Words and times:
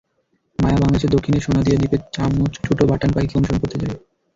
মায়া 0.59 0.77
বাংলাদেশের 0.77 1.13
দক্ষিনের 1.15 1.45
সোনাদিয়া 1.45 1.77
দ্বীপে 1.79 1.97
চামচঠুঁটো 2.13 2.83
বাটান 2.89 3.09
পাখিকে 3.13 3.37
অনুসরণ 3.37 3.59
করতে 3.61 3.77
যায়। 3.81 3.95